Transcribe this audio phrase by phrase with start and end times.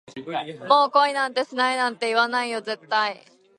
[0.67, 3.23] もう恋なんてしないなんて、言わないよ絶対